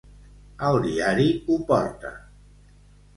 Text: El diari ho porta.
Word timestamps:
El 0.69 0.77
diari 0.85 1.27
ho 1.49 1.57
porta. 1.67 2.13